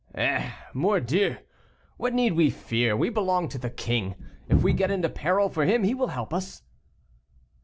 "Eh! 0.15 0.49
Mordieu, 0.73 1.35
what 1.97 2.11
need 2.11 2.33
we 2.33 2.49
fear; 2.49 2.97
we 2.97 3.11
belong 3.11 3.47
to 3.47 3.59
the 3.59 3.69
king. 3.69 4.15
If 4.49 4.63
we 4.63 4.73
get 4.73 4.89
into 4.89 5.09
peril 5.09 5.47
for 5.47 5.63
him 5.65 5.83
he 5.83 5.93
will 5.93 6.07
help 6.07 6.33
us." 6.33 6.63